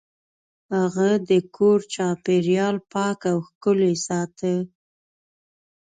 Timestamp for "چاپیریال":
1.93-2.75